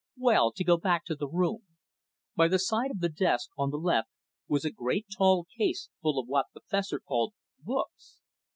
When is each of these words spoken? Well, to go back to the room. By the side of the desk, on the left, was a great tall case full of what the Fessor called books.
Well, 0.17 0.51
to 0.53 0.63
go 0.63 0.77
back 0.77 1.05
to 1.05 1.15
the 1.15 1.27
room. 1.27 1.61
By 2.35 2.47
the 2.47 2.57
side 2.57 2.89
of 2.89 3.01
the 3.01 3.07
desk, 3.09 3.51
on 3.55 3.69
the 3.69 3.77
left, 3.77 4.09
was 4.47 4.65
a 4.65 4.71
great 4.71 5.05
tall 5.15 5.45
case 5.59 5.89
full 6.01 6.17
of 6.17 6.27
what 6.27 6.47
the 6.55 6.61
Fessor 6.71 6.99
called 6.99 7.35
books. 7.59 8.19